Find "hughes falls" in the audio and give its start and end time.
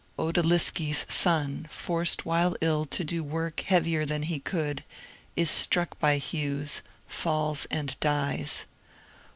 6.17-7.67